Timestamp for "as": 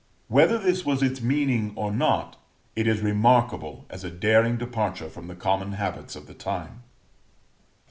3.91-4.03